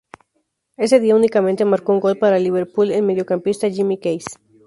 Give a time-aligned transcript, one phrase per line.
[0.77, 4.35] Ese día, únicamente marcó un gol para el Liverpool el mediocampista Jimmy Case.